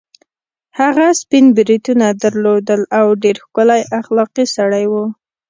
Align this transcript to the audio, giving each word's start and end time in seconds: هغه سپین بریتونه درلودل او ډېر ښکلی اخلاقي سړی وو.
هغه 0.79 1.05
سپین 1.21 1.45
بریتونه 1.57 2.07
درلودل 2.23 2.81
او 2.99 3.07
ډېر 3.23 3.35
ښکلی 3.45 3.81
اخلاقي 3.99 4.45
سړی 4.55 4.85
وو. 4.91 5.05